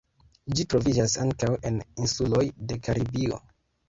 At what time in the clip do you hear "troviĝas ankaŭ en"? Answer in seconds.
0.73-1.77